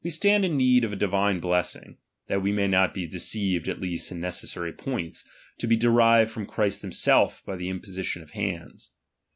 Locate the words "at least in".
3.69-4.19